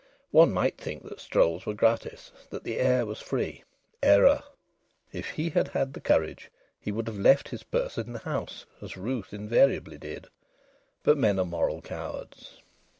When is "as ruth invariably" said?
8.81-9.99